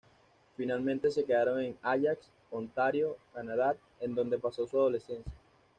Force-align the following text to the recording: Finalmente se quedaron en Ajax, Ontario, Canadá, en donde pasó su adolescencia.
Finalmente 0.57 1.11
se 1.11 1.23
quedaron 1.23 1.59
en 1.61 1.77
Ajax, 1.83 2.27
Ontario, 2.49 3.17
Canadá, 3.35 3.75
en 3.99 4.15
donde 4.15 4.39
pasó 4.39 4.65
su 4.65 4.75
adolescencia. 4.79 5.31